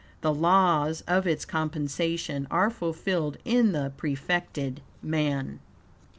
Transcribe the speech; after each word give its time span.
The 0.21 0.33
laws 0.33 1.01
of 1.01 1.27
its 1.27 1.45
compensation 1.45 2.47
are 2.49 2.71
fulfilled 2.71 3.37
in 3.45 3.71
the 3.71 3.93
prefected 3.97 4.81
man. 5.03 5.59